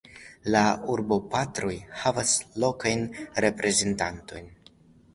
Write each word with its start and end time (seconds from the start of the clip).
La 0.53 0.63
urbopartoj 0.93 1.75
havas 2.05 2.33
lokajn 2.65 3.07
reprezentantojn. 3.49 4.55